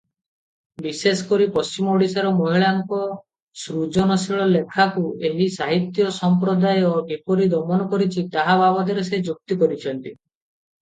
[0.83, 3.01] ବିଶେଷ କରି ପଶ୍ଚିମ ଓଡ଼ିଶାର ମହିଳାଙ୍କ
[3.63, 10.15] ସୃଜନଶୀଳ ଲେଖାକୁ ଏହି ସାହିତ୍ୟ ସମ୍ପ୍ରଦାୟ କିପରି ଦମନ କରିଛି ତା’ ବାବଦରେ ସେ ଯୁକ୍ତି କରିଛନ୍ତି।